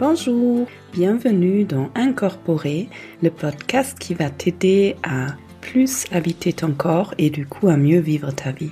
[0.00, 2.88] Bonjour, bienvenue dans Incorporer,
[3.22, 5.26] le podcast qui va t'aider à
[5.60, 8.70] plus habiter ton corps et du coup à mieux vivre ta vie.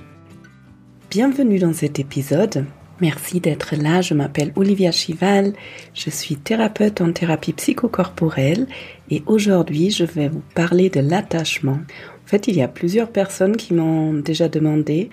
[1.11, 2.65] Bienvenue dans cet épisode.
[2.99, 4.01] Merci d'être là.
[4.01, 5.53] Je m'appelle Olivia Chival.
[5.93, 8.65] Je suis thérapeute en thérapie psychocorporelle
[9.11, 11.77] et aujourd'hui je vais vous parler de l'attachement.
[11.77, 15.11] En fait, il y a plusieurs personnes qui m'ont déjà demandé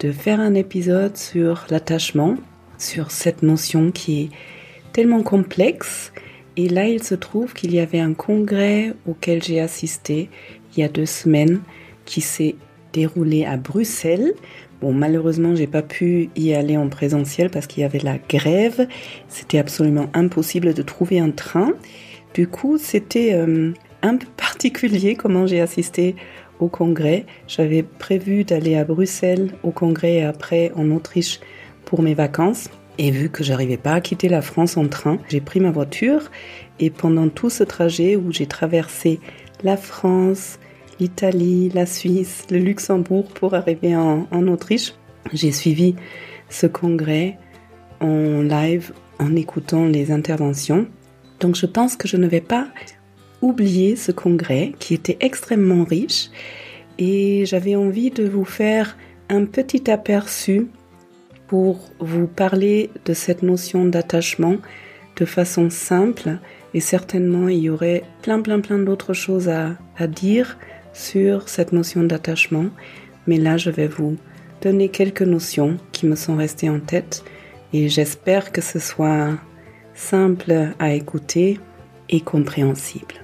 [0.00, 2.36] de faire un épisode sur l'attachement,
[2.78, 4.30] sur cette notion qui est
[4.92, 6.12] tellement complexe.
[6.56, 10.28] Et là, il se trouve qu'il y avait un congrès auquel j'ai assisté
[10.76, 11.60] il y a deux semaines
[12.04, 12.56] qui s'est
[12.92, 14.32] déroulé à Bruxelles.
[14.80, 18.86] Bon, malheureusement, j'ai pas pu y aller en présentiel parce qu'il y avait la grève.
[19.28, 21.72] C'était absolument impossible de trouver un train.
[22.34, 26.16] Du coup, c'était euh, un peu particulier comment j'ai assisté
[26.60, 27.26] au congrès.
[27.46, 31.40] J'avais prévu d'aller à Bruxelles au congrès et après en Autriche
[31.84, 32.68] pour mes vacances.
[32.98, 36.30] Et vu que j'arrivais pas à quitter la France en train, j'ai pris ma voiture
[36.80, 39.20] et pendant tout ce trajet où j'ai traversé
[39.62, 40.58] la France,
[40.98, 44.94] l'Italie, la Suisse, le Luxembourg pour arriver en, en Autriche,
[45.32, 45.94] j'ai suivi
[46.48, 47.38] ce congrès
[48.00, 50.86] en live en écoutant les interventions.
[51.38, 52.66] Donc je pense que je ne vais pas
[53.42, 56.30] oublier ce congrès qui était extrêmement riche
[56.98, 58.96] et j'avais envie de vous faire
[59.28, 60.66] un petit aperçu
[61.48, 64.56] pour vous parler de cette notion d'attachement
[65.16, 66.38] de façon simple
[66.74, 70.58] et certainement il y aurait plein plein plein d'autres choses à, dire
[70.92, 72.66] sur cette notion d'attachement
[73.26, 74.16] mais là je vais vous
[74.62, 77.24] donner quelques notions qui me sont restées en tête
[77.72, 79.38] et j'espère que ce soit
[79.94, 81.58] simple à écouter
[82.08, 83.16] et compréhensible.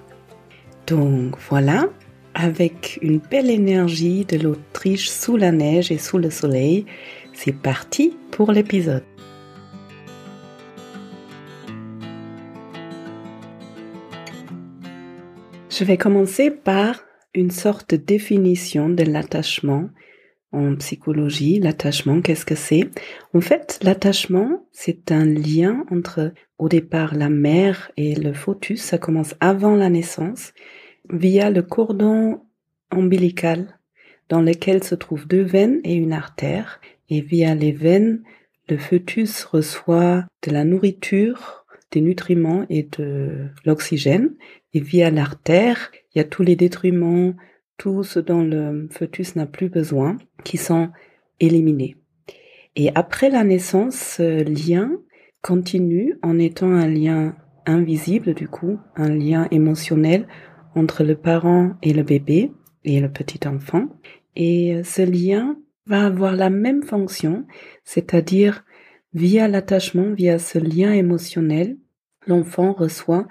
[0.87, 1.89] Donc voilà,
[2.35, 6.85] avec une belle énergie de l'Autriche sous la neige et sous le soleil,
[7.35, 9.05] c'est parti pour l'épisode.
[15.71, 17.03] Je vais commencer par
[17.35, 19.89] une sorte de définition de l'attachement
[20.53, 21.59] en psychologie.
[21.59, 22.89] L'attachement, qu'est-ce que c'est?
[23.35, 28.81] En fait, l'attachement, c'est un lien entre au départ la mère et le fœtus.
[28.81, 30.53] Ça commence avant la naissance
[31.11, 32.41] via le cordon
[32.93, 33.81] ombilical
[34.29, 36.81] dans lequel se trouvent deux veines et une artère.
[37.11, 38.23] Et via les veines,
[38.69, 44.35] le fœtus reçoit de la nourriture, des nutriments et de l'oxygène.
[44.73, 47.35] Et via l'artère, il y a tous les détriments,
[47.77, 50.91] tout ce dont le fœtus n'a plus besoin, qui sont
[51.41, 51.97] éliminés.
[52.77, 54.91] Et après la naissance, ce lien
[55.43, 60.27] continue en étant un lien invisible du coup, un lien émotionnel
[60.75, 62.51] entre le parent et le bébé
[62.85, 63.89] et le petit enfant.
[64.37, 65.57] Et ce lien
[65.87, 67.47] va avoir la même fonction,
[67.85, 68.65] c'est-à-dire
[69.13, 71.77] via l'attachement, via ce lien émotionnel,
[72.27, 73.29] l'enfant reçoit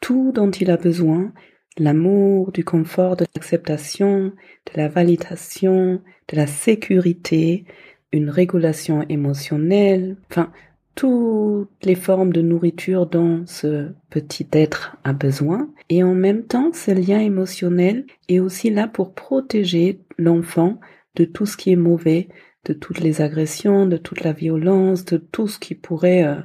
[0.00, 1.32] tout dont il a besoin,
[1.78, 4.32] l'amour, du confort, de l'acceptation,
[4.66, 7.64] de la validation, de la sécurité,
[8.12, 10.52] une régulation émotionnelle, enfin,
[10.94, 15.68] toutes les formes de nourriture dont ce petit être a besoin.
[15.88, 20.78] Et en même temps, ce lien émotionnel est aussi là pour protéger l'enfant
[21.16, 22.28] de tout ce qui est mauvais,
[22.64, 26.40] de toutes les agressions, de toute la violence, de tout ce qui pourrait euh,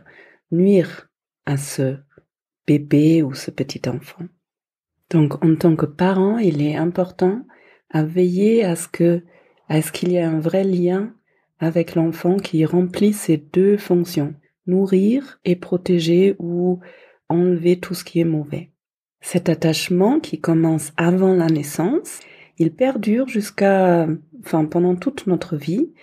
[0.51, 1.09] nuire
[1.45, 1.97] à ce
[2.67, 4.25] bébé ou ce petit enfant.
[5.09, 7.45] Donc, en tant que parent, il est important
[7.89, 9.23] à veiller à ce que,
[9.67, 11.13] à ce qu'il y ait un vrai lien
[11.59, 14.35] avec l'enfant qui remplit ces deux fonctions,
[14.67, 16.79] nourrir et protéger ou
[17.27, 18.71] enlever tout ce qui est mauvais.
[19.21, 22.19] Cet attachement qui commence avant la naissance,
[22.59, 24.07] il perdure jusqu'à,
[24.41, 25.93] enfin, pendant toute notre vie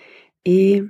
[0.43, 0.83] et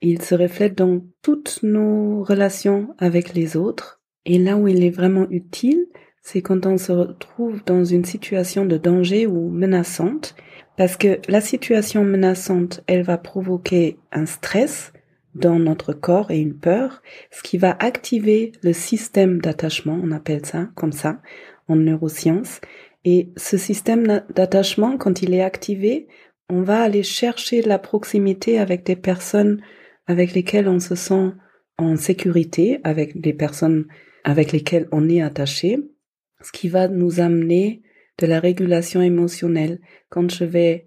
[0.00, 4.02] il se reflète dans toutes nos relations avec les autres.
[4.26, 5.86] Et là où il est vraiment utile,
[6.20, 10.34] c'est quand on se retrouve dans une situation de danger ou menaçante,
[10.76, 14.92] parce que la situation menaçante, elle va provoquer un stress
[15.34, 20.46] dans notre corps et une peur, ce qui va activer le système d'attachement, on appelle
[20.46, 21.20] ça comme ça
[21.68, 22.60] en neurosciences.
[23.04, 26.08] Et ce système d'attachement, quand il est activé,
[26.48, 29.60] on va aller chercher la proximité avec des personnes
[30.06, 31.32] avec lesquelles on se sent
[31.78, 33.86] en sécurité, avec des personnes
[34.24, 35.78] avec lesquelles on est attaché,
[36.42, 37.82] ce qui va nous amener
[38.18, 39.80] de la régulation émotionnelle.
[40.08, 40.86] Quand je vais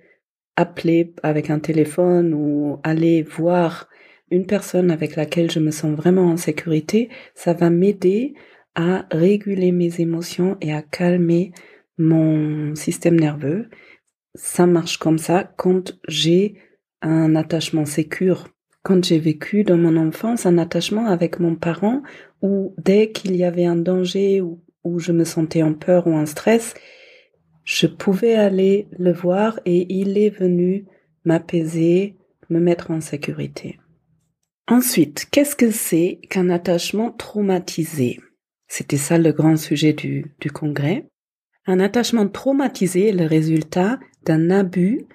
[0.56, 3.88] appeler avec un téléphone ou aller voir
[4.32, 8.34] une personne avec laquelle je me sens vraiment en sécurité, ça va m'aider
[8.76, 11.52] à réguler mes émotions et à calmer
[11.98, 13.70] mon système nerveux.
[14.36, 16.56] Ça marche comme ça quand j'ai
[17.02, 18.48] un attachement sécure
[18.88, 22.04] quand j'ai vécu dans mon enfance un attachement avec mon parent
[22.42, 26.26] où dès qu'il y avait un danger ou je me sentais en peur ou en
[26.26, 26.74] stress,
[27.66, 30.86] je pouvais aller le voir et il est venu
[31.26, 32.16] m'apaiser,
[32.50, 33.78] me mettre en sécurité.
[34.70, 38.22] Ensuite, qu'est-ce que c'est qu'un attachement traumatisé?
[38.70, 41.10] C'était ça le grand sujet du, du congrès.
[41.70, 45.06] Un attachement traumatisé est le résultat d'un abus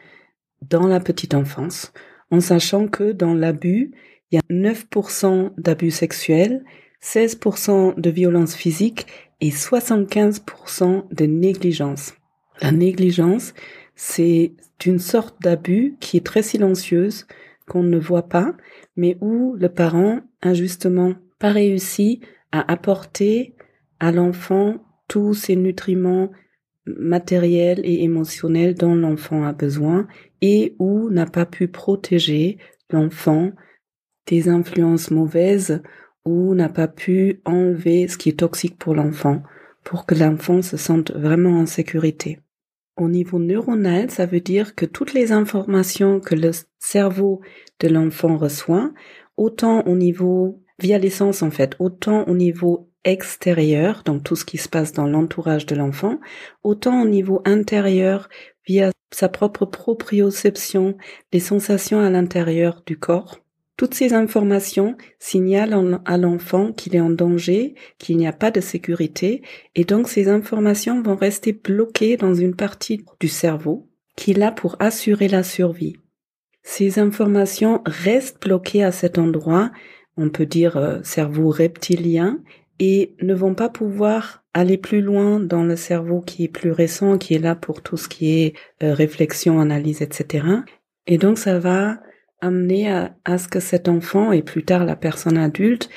[0.60, 1.94] dans la petite enfance,
[2.30, 3.90] en sachant que dans l'abus,
[4.30, 6.62] il y a 9% d'abus sexuels,
[7.02, 9.06] 16% de violence physique
[9.40, 12.12] et 75% de négligence.
[12.60, 13.54] La négligence,
[13.96, 14.52] c'est
[14.84, 17.26] une sorte d'abus qui est très silencieuse,
[17.66, 18.54] qu'on ne voit pas,
[18.94, 22.20] mais où le parent, injustement, pas réussi
[22.52, 23.54] à apporter
[24.00, 26.30] à l'enfant tous ces nutriments
[26.86, 30.06] matériels et émotionnels dont l'enfant a besoin
[30.40, 32.58] et où n'a pas pu protéger
[32.90, 33.52] l'enfant
[34.26, 35.82] des influences mauvaises
[36.24, 39.42] ou n'a pas pu enlever ce qui est toxique pour l'enfant
[39.84, 42.38] pour que l'enfant se sente vraiment en sécurité.
[42.96, 47.40] Au niveau neuronal, ça veut dire que toutes les informations que le cerveau
[47.80, 48.92] de l'enfant reçoit,
[49.36, 54.58] autant au niveau, via l'essence en fait, autant au niveau extérieur, donc tout ce qui
[54.58, 56.20] se passe dans l'entourage de l'enfant,
[56.62, 58.28] autant au niveau intérieur,
[58.66, 60.96] via sa propre proprioception,
[61.32, 63.42] les sensations à l'intérieur du corps,
[63.76, 68.60] toutes ces informations signalent à l'enfant qu'il est en danger, qu'il n'y a pas de
[68.60, 69.42] sécurité,
[69.74, 74.52] et donc ces informations vont rester bloquées dans une partie du cerveau qui est là
[74.52, 75.96] pour assurer la survie.
[76.62, 79.72] Ces informations restent bloquées à cet endroit,
[80.16, 82.38] on peut dire euh, cerveau reptilien,
[82.84, 87.16] et ne vont pas pouvoir aller plus loin dans le cerveau qui est plus récent,
[87.16, 90.44] qui est là pour tout ce qui est euh, réflexion, analyse, etc.
[91.06, 92.00] Et donc ça va
[92.40, 95.88] amener à, ce que cet enfant et plus tard la personne adulte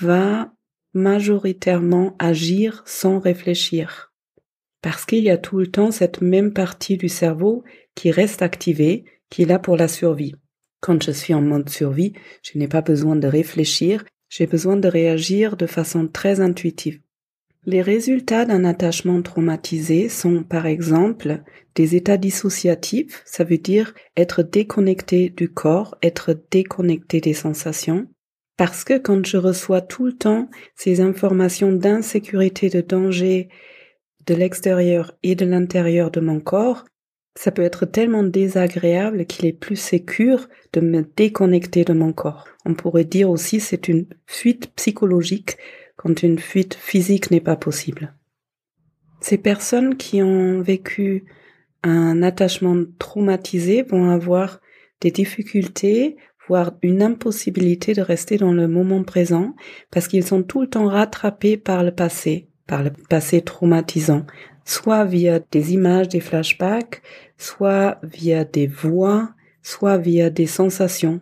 [0.00, 0.52] va
[0.94, 4.12] majoritairement agir sans réfléchir.
[4.82, 7.62] Parce qu'il y a tout le temps cette même partie du cerveau
[7.94, 10.34] qui reste activée, qui est là pour la survie.
[10.80, 14.88] Quand je suis en mode survie, je n'ai pas besoin de réfléchir, j'ai besoin de
[14.88, 17.00] réagir de façon très intuitive.
[17.66, 21.42] Les résultats d'un attachement traumatisé sont par exemple
[21.74, 28.06] des états dissociatifs, ça veut dire être déconnecté du corps, être déconnecté des sensations,
[28.56, 33.50] parce que quand je reçois tout le temps ces informations d'insécurité, de danger
[34.26, 36.86] de l'extérieur et de l'intérieur de mon corps,
[37.34, 42.46] ça peut être tellement désagréable qu'il est plus sécure de me déconnecter de mon corps.
[42.64, 45.56] On pourrait dire aussi c'est une fuite psychologique
[45.96, 48.14] quand une fuite physique n'est pas possible.
[49.20, 51.24] Ces personnes qui ont vécu
[51.82, 54.60] un attachement traumatisé vont avoir
[55.00, 56.16] des difficultés,
[56.48, 59.54] voire une impossibilité de rester dans le moment présent
[59.90, 64.26] parce qu'ils sont tout le temps rattrapés par le passé, par le passé traumatisant,
[64.64, 67.02] soit via des images, des flashbacks,
[67.38, 71.20] soit via des voix, soit via des sensations,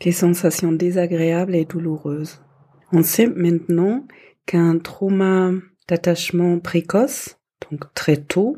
[0.00, 2.40] des sensations désagréables et douloureuses.
[2.92, 4.06] On sait maintenant
[4.46, 5.52] qu'un trauma
[5.88, 7.38] d'attachement précoce,
[7.70, 8.56] donc très tôt,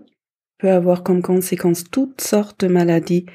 [0.59, 3.27] peut avoir comme conséquence toutes sortes de maladies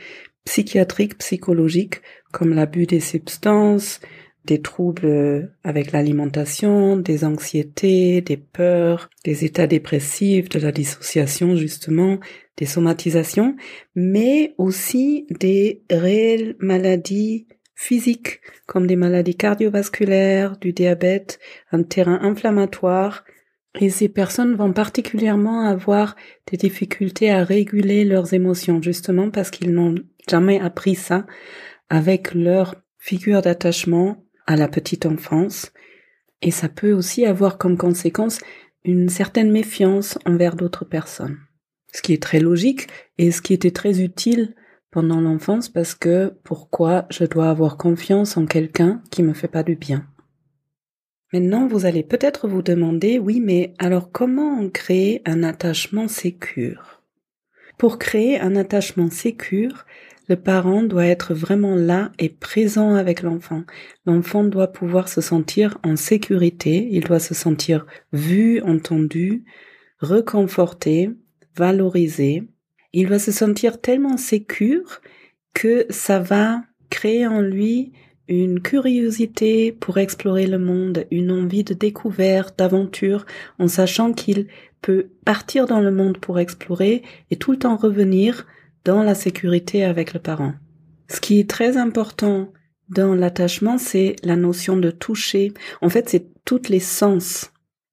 [0.46, 4.00] psychiatriques, psychologiques, comme l'abus des substances,
[4.50, 12.20] des troubles avec l'alimentation, des anxiétés, des peurs, des états dépressifs, de la dissociation justement,
[12.58, 13.56] des somatisations,
[13.96, 21.40] mais aussi des réelles maladies physiques comme des maladies cardiovasculaires, du diabète,
[21.72, 23.24] un terrain inflammatoire,
[23.80, 26.16] et ces personnes vont particulièrement avoir
[26.50, 29.94] des difficultés à réguler leurs émotions, justement parce qu'ils n'ont
[30.28, 31.28] jamais appris ça
[31.88, 35.72] avec leur figure d'attachement à la petite enfance.
[36.42, 38.40] Et ça peut aussi avoir comme conséquence
[38.84, 41.38] une certaine méfiance envers d'autres personnes.
[41.94, 42.88] Ce qui est très logique
[43.20, 44.56] et ce qui était très utile
[44.90, 49.62] pendant l'enfance parce que pourquoi je dois avoir confiance en quelqu'un qui me fait pas
[49.62, 50.08] du bien?
[51.32, 57.04] Maintenant, vous allez peut-être vous demander, oui, mais alors comment on crée un attachement sécure?
[57.78, 59.86] Pour créer un attachement sécure,
[60.30, 63.64] le parent doit être vraiment là et présent avec l'enfant.
[64.06, 69.44] L'enfant doit pouvoir se sentir en sécurité, il doit se sentir vu, entendu,
[70.00, 71.10] reconforté,
[71.58, 72.44] valorisé,
[72.94, 75.02] il va se sentir tellement sécure
[75.54, 77.92] que ça va créer en lui
[78.28, 83.26] une curiosité pour explorer le monde, une envie de découverte, d'aventure,
[83.58, 84.46] en sachant qu'il
[84.84, 88.46] peut partir dans le monde pour explorer et tout le temps revenir
[88.86, 90.54] dans la sécurité avec le parent.
[91.10, 92.52] Ce qui est très important
[92.90, 95.54] dans l'attachement, c'est la notion de toucher.
[95.82, 97.52] En fait, c'est toutes les sens.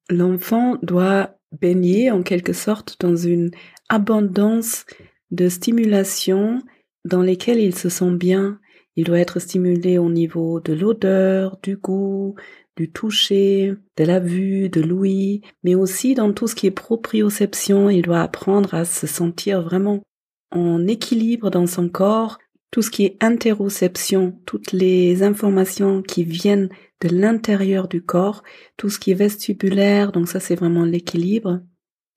[0.09, 3.51] L'enfant doit baigner en quelque sorte dans une
[3.89, 4.85] abondance
[5.31, 6.61] de stimulation
[7.05, 8.59] dans lesquelles il se sent bien.
[8.95, 12.35] Il doit être stimulé au niveau de l'odeur, du goût,
[12.75, 17.89] du toucher, de la vue, de l'ouïe, mais aussi dans tout ce qui est proprioception.
[17.89, 20.01] Il doit apprendre à se sentir vraiment
[20.51, 22.37] en équilibre dans son corps,
[22.71, 26.69] tout ce qui est interoception, toutes les informations qui viennent
[27.01, 28.43] de l'intérieur du corps,
[28.75, 31.61] tout ce qui est vestibulaire, donc ça c'est vraiment l'équilibre.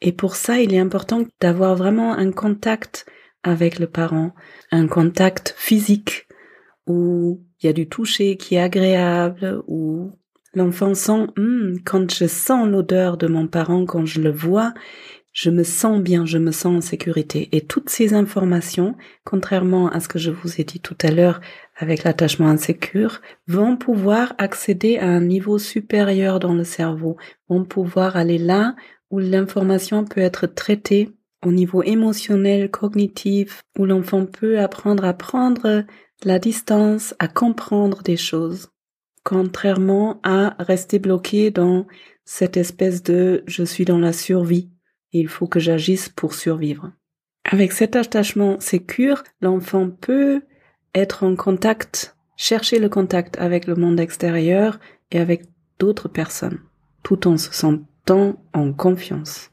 [0.01, 3.07] Et pour ça, il est important d'avoir vraiment un contact
[3.43, 4.33] avec le parent,
[4.71, 6.27] un contact physique
[6.87, 10.13] où il y a du toucher qui est agréable, où
[10.55, 14.73] l'enfant sent, hmm, quand je sens l'odeur de mon parent, quand je le vois,
[15.41, 17.49] je me sens bien, je me sens en sécurité.
[17.53, 18.95] Et toutes ces informations,
[19.25, 21.41] contrairement à ce que je vous ai dit tout à l'heure
[21.79, 27.17] avec l'attachement insécure, vont pouvoir accéder à un niveau supérieur dans le cerveau,
[27.49, 28.77] vont pouvoir aller là
[29.11, 31.09] où l'information peut être traitée
[31.43, 35.87] au niveau émotionnel, cognitif, où l'enfant peut apprendre à prendre
[36.23, 38.69] la distance, à comprendre des choses,
[39.25, 41.87] contrairement à rester bloqué dans
[42.27, 44.69] cette espèce de je suis dans la survie
[45.13, 46.93] il faut que j'agisse pour survivre.
[47.45, 50.43] Avec cet attachement sécure, l'enfant peut
[50.95, 54.79] être en contact, chercher le contact avec le monde extérieur
[55.11, 55.45] et avec
[55.79, 56.61] d'autres personnes,
[57.03, 59.51] tout en se sentant en confiance.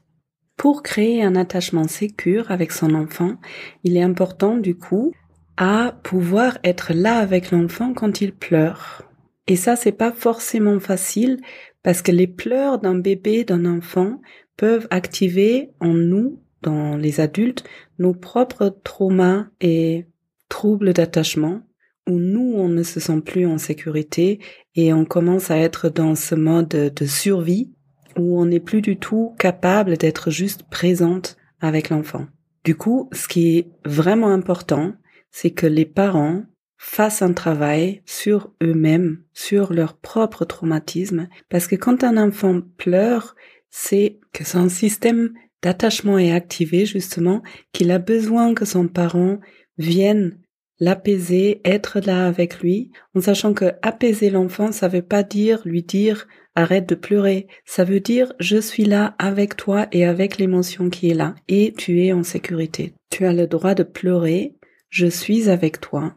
[0.56, 3.36] Pour créer un attachement sécure avec son enfant,
[3.84, 5.12] il est important du coup
[5.56, 9.02] à pouvoir être là avec l'enfant quand il pleure.
[9.46, 11.40] Et ça, c'est pas forcément facile
[11.82, 14.20] parce que les pleurs d'un bébé, d'un enfant
[14.58, 17.64] peuvent activer en nous, dans les adultes,
[17.98, 20.04] nos propres traumas et
[20.50, 21.62] troubles d'attachement,
[22.06, 24.40] où nous, on ne se sent plus en sécurité
[24.74, 27.72] et on commence à être dans ce mode de survie,
[28.18, 32.26] où on n'est plus du tout capable d'être juste présente avec l'enfant.
[32.64, 34.94] Du coup, ce qui est vraiment important,
[35.30, 36.42] c'est que les parents
[36.78, 43.34] fassent un travail sur eux-mêmes, sur leur propre traumatisme, parce que quand un enfant pleure,
[43.70, 45.32] c'est que son système
[45.62, 49.38] d'attachement est activé justement, qu'il a besoin que son parent
[49.76, 50.38] vienne
[50.80, 55.82] l'apaiser, être là avec lui, en sachant que apaiser l'enfant, ça veut pas dire lui
[55.82, 60.90] dire arrête de pleurer, ça veut dire je suis là avec toi et avec l'émotion
[60.90, 62.94] qui est là, et tu es en sécurité.
[63.10, 64.56] Tu as le droit de pleurer,
[64.88, 66.16] je suis avec toi,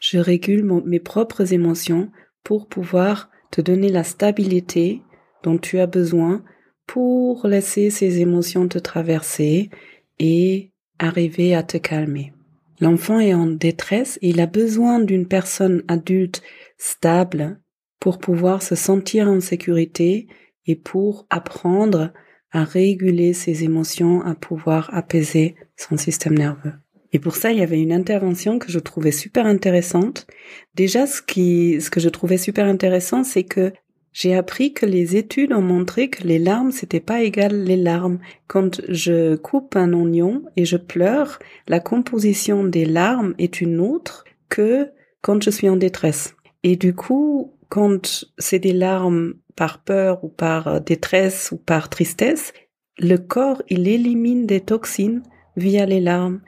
[0.00, 2.10] je régule mes propres émotions
[2.42, 5.02] pour pouvoir te donner la stabilité
[5.42, 6.44] dont tu as besoin
[6.90, 9.70] pour laisser ces émotions te traverser
[10.18, 12.32] et arriver à te calmer.
[12.80, 16.42] L'enfant est en détresse et il a besoin d'une personne adulte
[16.78, 17.60] stable
[18.00, 20.26] pour pouvoir se sentir en sécurité
[20.66, 22.12] et pour apprendre
[22.50, 26.72] à réguler ses émotions, à pouvoir apaiser son système nerveux.
[27.12, 30.26] Et pour ça, il y avait une intervention que je trouvais super intéressante.
[30.74, 33.72] Déjà, ce qui, ce que je trouvais super intéressant, c'est que
[34.12, 38.18] j'ai appris que les études ont montré que les larmes, c'était pas égal les larmes.
[38.48, 41.38] Quand je coupe un oignon et je pleure,
[41.68, 44.88] la composition des larmes est une autre que
[45.22, 46.34] quand je suis en détresse.
[46.64, 52.52] Et du coup, quand c'est des larmes par peur ou par détresse ou par tristesse,
[52.98, 55.22] le corps, il élimine des toxines
[55.56, 56.40] via les larmes.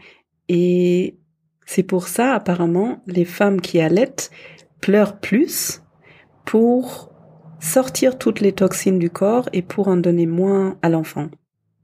[0.49, 1.17] Et
[1.65, 4.31] c'est pour ça, apparemment, les femmes qui allaitent
[4.81, 5.81] pleurent plus
[6.45, 7.12] pour
[7.63, 11.31] sortir toutes les toxines du corps et pour en donner moins à l'enfant.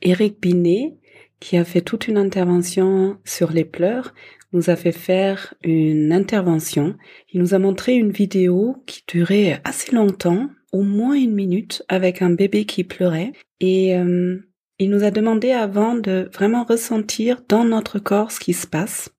[0.02, 0.97] Eric Binet,
[1.40, 4.12] qui a fait toute une intervention sur les pleurs,
[4.52, 6.97] nous a fait faire une intervention.
[7.32, 12.23] Il nous a montré une vidéo qui durait assez longtemps, au moins une minute, avec
[12.23, 13.32] un bébé qui pleurait.
[13.61, 14.38] Et euh,
[14.78, 19.11] il nous a demandé avant de vraiment ressentir dans notre corps ce qui se passe.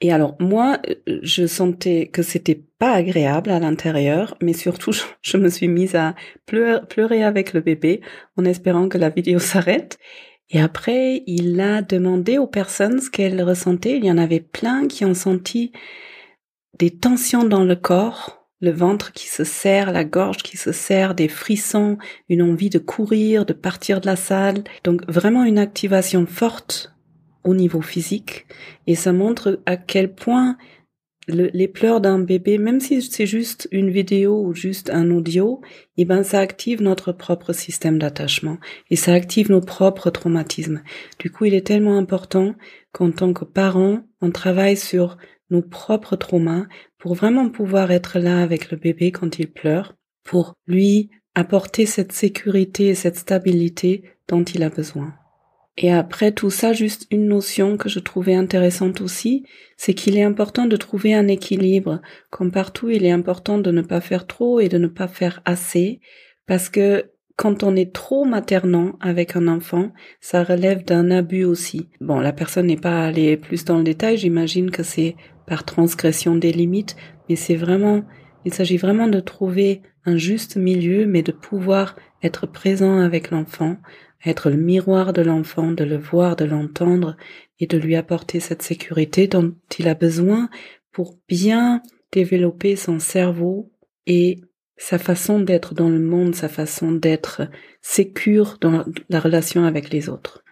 [0.00, 4.92] Et alors moi, je sentais que c'était pas agréable à l'intérieur, mais surtout
[5.22, 6.14] je, me suis mise à
[6.46, 8.00] pleurer, avec le bébé
[8.36, 9.98] en espérant que la vidéo s'arrête.
[10.52, 13.96] Et après, il a demandé aux personnes ce qu'elles ressentaient.
[13.96, 15.70] Il y en avait plein qui ont senti
[16.76, 21.14] des tensions dans le corps, le ventre qui se serre, la gorge qui se serre,
[21.14, 24.64] des frissons, une envie de courir, de partir de la salle.
[24.82, 26.92] Donc vraiment une activation forte
[27.44, 28.46] au niveau physique
[28.86, 30.56] et ça montre à quel point
[31.28, 35.60] les pleurs d'un bébé, même si c'est juste une vidéo ou juste un audio,
[35.96, 38.58] eh ben ça active notre propre système d'attachement
[38.90, 40.82] et ça active nos propres traumatismes.
[41.18, 42.54] Du coup, il est tellement important
[42.92, 45.18] qu'en tant que parents, on travaille sur
[45.50, 46.66] nos propres traumas
[46.98, 49.94] pour vraiment pouvoir être là avec le bébé quand il pleure,
[50.24, 55.14] pour lui apporter cette sécurité et cette stabilité dont il a besoin.
[55.76, 59.44] Et après tout ça, juste une notion que je trouvais intéressante aussi,
[59.76, 62.00] c'est qu'il est important de trouver un équilibre.
[62.30, 65.40] Comme partout, il est important de ne pas faire trop et de ne pas faire
[65.44, 66.00] assez,
[66.46, 71.88] parce que quand on est trop maternant avec un enfant, ça relève d'un abus aussi.
[72.02, 76.36] Bon, la personne n'est pas allée plus dans le détail, j'imagine que c'est par transgression
[76.36, 76.96] des limites,
[77.28, 78.02] mais c'est vraiment,
[78.44, 83.78] il s'agit vraiment de trouver un juste milieu, mais de pouvoir être présent avec l'enfant,
[84.24, 87.16] être le miroir de l'enfant, de le voir, de l'entendre
[87.58, 90.50] et de lui apporter cette sécurité dont il a besoin
[90.92, 93.72] pour bien développer son cerveau
[94.06, 94.40] et
[94.76, 97.42] sa façon d'être dans le monde, sa façon d'être
[97.82, 100.42] sécure dans la relation avec les autres.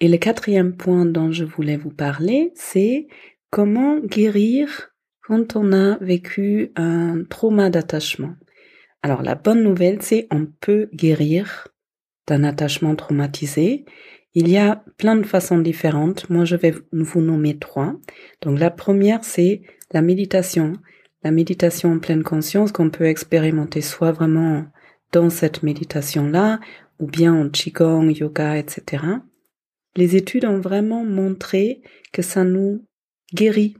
[0.00, 3.08] Et le quatrième point dont je voulais vous parler, c'est
[3.50, 4.90] comment guérir
[5.22, 8.34] quand on a vécu un trauma d'attachement.
[9.02, 11.68] Alors la bonne nouvelle, c'est on peut guérir
[12.28, 13.84] d'un attachement traumatisé.
[14.34, 16.30] Il y a plein de façons différentes.
[16.30, 17.96] Moi, je vais vous nommer trois.
[18.42, 20.74] Donc la première, c'est la méditation.
[21.24, 24.66] La méditation en pleine conscience qu'on peut expérimenter soit vraiment
[25.10, 26.60] dans cette méditation-là,
[27.00, 29.04] ou bien en qigong, yoga, etc.
[29.96, 31.82] Les études ont vraiment montré
[32.12, 32.86] que ça nous
[33.34, 33.76] guérit.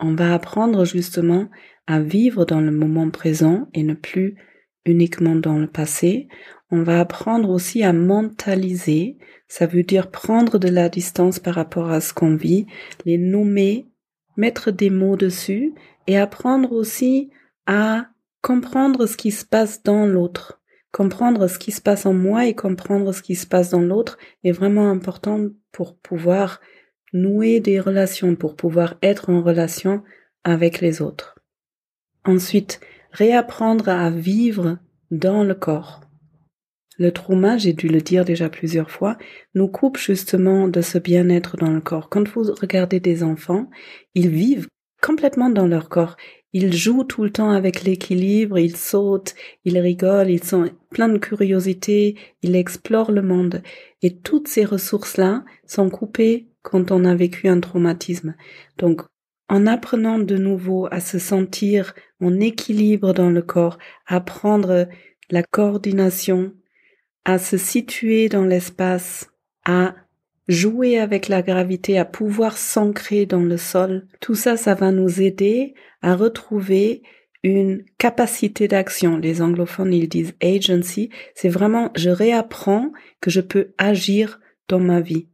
[0.00, 1.48] On va apprendre justement
[1.86, 4.36] à vivre dans le moment présent et ne plus
[4.84, 6.28] uniquement dans le passé
[6.70, 9.16] on va apprendre aussi à mentaliser.
[9.46, 12.66] Ça veut dire prendre de la distance par rapport à ce qu'on vit,
[13.06, 13.86] les nommer,
[14.36, 15.74] mettre des mots dessus
[16.06, 17.30] et apprendre aussi
[17.66, 18.08] à
[18.42, 20.60] comprendre ce qui se passe dans l'autre.
[20.92, 24.18] Comprendre ce qui se passe en moi et comprendre ce qui se passe dans l'autre
[24.44, 26.60] est vraiment important pour pouvoir
[27.12, 30.02] nouer des relations, pour pouvoir être en relation
[30.44, 31.38] avec les autres.
[32.24, 32.80] Ensuite,
[33.12, 34.78] réapprendre à vivre
[35.10, 36.00] dans le corps.
[36.98, 39.16] Le trauma, j'ai dû le dire déjà plusieurs fois,
[39.54, 42.08] nous coupe justement de ce bien-être dans le corps.
[42.08, 43.70] Quand vous regardez des enfants,
[44.14, 44.66] ils vivent
[45.00, 46.16] complètement dans leur corps.
[46.52, 49.34] Ils jouent tout le temps avec l'équilibre, ils sautent,
[49.64, 53.62] ils rigolent, ils sont pleins de curiosité, ils explorent le monde.
[54.02, 58.34] Et toutes ces ressources-là sont coupées quand on a vécu un traumatisme.
[58.78, 59.02] Donc,
[59.48, 64.88] en apprenant de nouveau à se sentir en équilibre dans le corps, apprendre
[65.30, 66.54] la coordination,
[67.28, 69.28] à se situer dans l'espace,
[69.66, 69.94] à
[70.48, 74.06] jouer avec la gravité, à pouvoir s'ancrer dans le sol.
[74.18, 77.02] Tout ça, ça va nous aider à retrouver
[77.42, 79.18] une capacité d'action.
[79.18, 81.10] Les anglophones, ils disent agency.
[81.34, 85.28] C'est vraiment, je réapprends que je peux agir dans ma vie.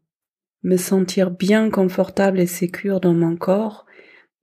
[0.64, 3.87] Me sentir bien confortable et sécure dans mon corps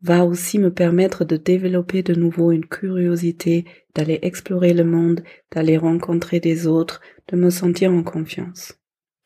[0.02, 5.78] va aussi me permettre de développer de nouveau une curiosité, d'aller explorer le monde, d'aller
[5.78, 8.74] rencontrer des autres, de me sentir en confiance.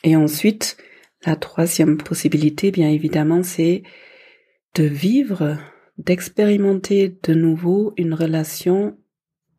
[0.04, 0.78] Et ensuite,
[1.26, 3.84] la troisième possibilité, bien évidemment, c'est
[4.76, 5.58] de vivre,
[5.98, 8.98] d'expérimenter de nouveau une relation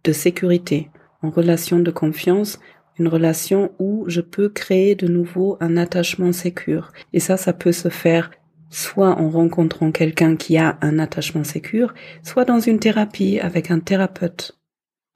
[0.05, 0.91] de sécurité,
[1.23, 2.61] une relation de confiance,
[2.99, 6.93] une relation où je peux créer de nouveau un attachement sécure.
[7.13, 8.31] Et ça, ça peut se faire
[8.71, 13.81] soit en rencontrant quelqu'un qui a un attachement sécure, soit dans une thérapie avec un
[13.81, 14.59] thérapeute.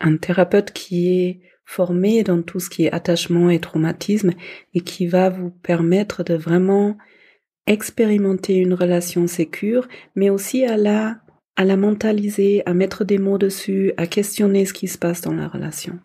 [0.01, 4.33] Un thérapeute qui est formé dans tout ce qui est attachement et traumatisme
[4.75, 6.97] et qui va vous permettre de vraiment
[7.67, 9.87] expérimenter une relation sécure,
[10.17, 11.21] mais aussi à la,
[11.57, 15.35] à la mentaliser, à mettre des mots dessus, à questionner ce qui se passe dans
[15.35, 16.01] la relation.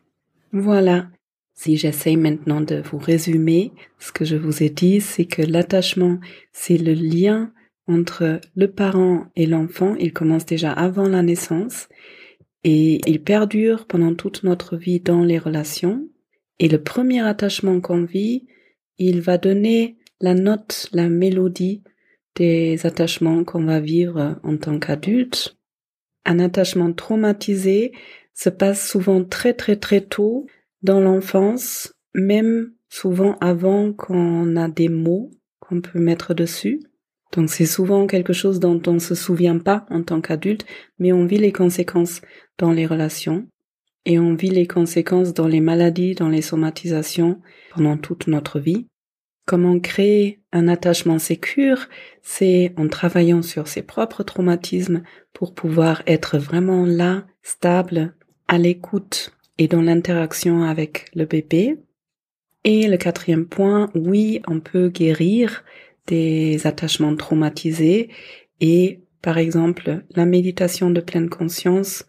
[0.51, 1.07] Voilà.
[1.55, 6.19] Si j'essaye maintenant de vous résumer, ce que je vous ai dit, c'est que l'attachement,
[6.51, 7.53] c'est le lien
[7.87, 9.95] entre le parent et l'enfant.
[9.95, 11.87] Il commence déjà avant la naissance
[12.65, 16.07] et il perdure pendant toute notre vie dans les relations.
[16.59, 18.47] Et le premier attachement qu'on vit,
[18.97, 21.83] il va donner la note, la mélodie
[22.35, 25.57] des attachements qu'on va vivre en tant qu'adulte.
[26.25, 27.93] Un attachement traumatisé
[28.33, 30.47] se passe souvent très très très tôt
[30.81, 36.81] dans l'enfance, même souvent avant qu'on a des mots qu'on peut mettre dessus.
[37.33, 40.65] Donc c'est souvent quelque chose dont on ne se souvient pas en tant qu'adulte,
[40.99, 42.21] mais on vit les conséquences
[42.57, 43.47] dans les relations
[44.05, 47.41] et on vit les conséquences dans les maladies, dans les somatisations
[47.73, 48.87] pendant toute notre vie.
[49.45, 51.87] Comment créer un attachement sécure,
[52.23, 58.15] c'est en travaillant sur ses propres traumatismes pour pouvoir être vraiment là, stable,
[58.47, 61.77] à l'écoute et dans l'interaction avec le bébé.
[62.63, 65.63] Et le quatrième point, oui, on peut guérir
[66.07, 68.09] des attachements traumatisés
[68.59, 72.05] et par exemple la méditation de pleine conscience,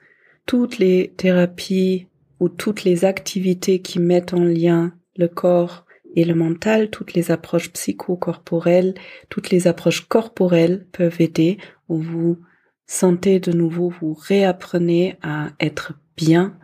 [0.46, 2.06] toutes les thérapies
[2.40, 7.30] ou toutes les activités qui mettent en lien le corps et le mental, toutes les
[7.30, 8.94] approches psychocorporelles,
[9.28, 12.38] toutes les approches corporelles peuvent aider vous
[12.86, 16.58] sentez de nouveau, vous réapprenez à être bien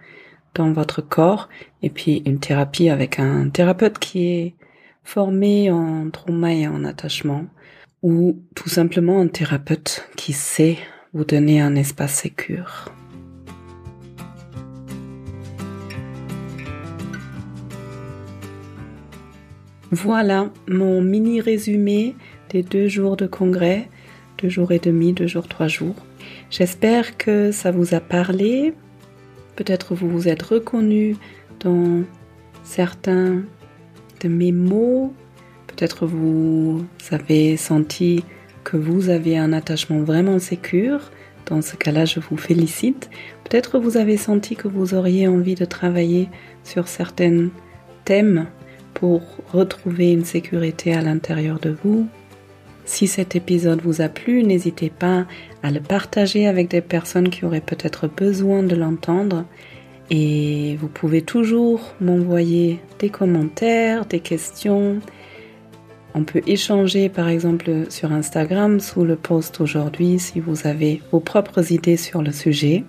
[0.55, 1.49] dans votre corps
[1.83, 4.55] et puis une thérapie avec un thérapeute qui est
[5.05, 7.47] formé en trauma et en attachement
[8.03, 10.77] ou tout simplement un thérapeute qui sait
[11.13, 12.93] vous donner un espace sécur.
[19.91, 22.17] Voilà mon mini résumé
[22.49, 23.91] des deux jours de congrès,
[24.39, 25.97] deux jours et demi, deux jours, trois jours.
[26.51, 28.73] J'espère que ça vous a parlé.
[29.57, 31.17] Peut-être vous vous êtes reconnu
[31.61, 32.03] dans
[32.65, 33.43] certains
[34.21, 35.13] de mes mots.
[35.67, 38.25] Peut-être vous avez senti
[38.65, 41.11] que vous avez un attachement vraiment sécure.
[41.47, 43.11] Dans ce cas-là, je vous félicite.
[43.45, 46.29] Peut-être vous avez senti que vous auriez envie de travailler
[46.63, 47.49] sur certains
[48.05, 48.47] thèmes
[48.95, 52.07] pour retrouver une sécurité à l'intérieur de vous.
[52.85, 55.27] Si cet épisode vous a plu, n'hésitez pas
[55.63, 59.45] à le partager avec des personnes qui auraient peut-être besoin de l'entendre.
[60.11, 64.99] Et vous pouvez toujours m'envoyer des commentaires, des questions.
[66.15, 71.21] On peut échanger par exemple sur Instagram sous le post aujourd'hui si vous avez vos
[71.21, 72.85] propres idées sur le sujet.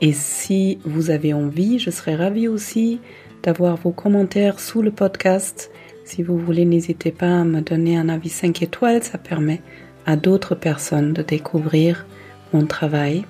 [0.00, 2.98] Et si vous avez envie, je serais ravie aussi
[3.42, 5.70] d'avoir vos commentaires sous le podcast.
[6.04, 9.62] Si vous voulez, n'hésitez pas à me donner un avis 5 étoiles, ça permet
[10.04, 12.06] à d'autres personnes de découvrir
[12.52, 13.24] mon travail.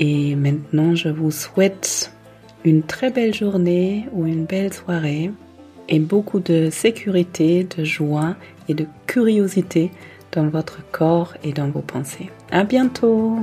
[0.00, 2.12] Et maintenant, je vous souhaite
[2.64, 5.30] une très belle journée ou une belle soirée
[5.88, 8.34] et beaucoup de sécurité, de joie
[8.68, 9.92] et de curiosité
[10.32, 12.30] dans votre corps et dans vos pensées.
[12.50, 13.38] À bientôt!